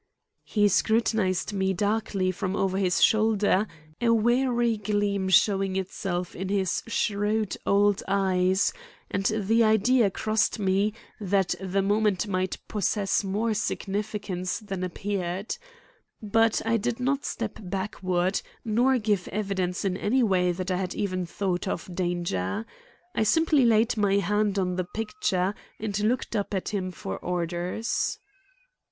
He 0.43 0.67
scrutinized 0.67 1.53
me 1.53 1.73
darkly 1.73 2.31
from 2.31 2.55
over 2.55 2.79
his 2.79 3.03
shoulder, 3.03 3.67
a 4.01 4.09
wary 4.11 4.75
gleam 4.77 5.29
showing 5.29 5.75
itself 5.75 6.35
in 6.35 6.49
his 6.49 6.81
shrewd 6.87 7.55
old 7.67 8.01
eyes; 8.07 8.73
and 9.11 9.25
the 9.27 9.63
idea 9.63 10.09
crossed 10.09 10.57
me 10.57 10.95
that 11.19 11.53
the 11.61 11.83
moment 11.83 12.27
might 12.27 12.57
possess 12.67 13.23
more 13.23 13.53
significance 13.53 14.57
than 14.59 14.83
appeared. 14.83 15.55
But 16.19 16.65
I 16.65 16.77
did 16.77 16.99
not 16.99 17.23
step 17.23 17.59
backward, 17.61 18.41
nor 18.65 18.97
give 18.97 19.27
evidence 19.27 19.85
in 19.85 19.95
any 19.97 20.23
way 20.23 20.51
that 20.51 20.71
I 20.71 20.77
had 20.77 20.95
even 20.95 21.27
thought 21.27 21.67
of 21.67 21.93
danger. 21.93 22.65
I 23.13 23.21
simply 23.21 23.65
laid 23.65 23.95
my 23.97 24.15
hand 24.17 24.57
on 24.57 24.77
the 24.77 24.83
picture 24.95 25.53
and 25.79 25.99
looked 25.99 26.35
up 26.35 26.55
at 26.55 26.69
him 26.69 26.89
for 26.89 27.17
orders. 27.19 28.17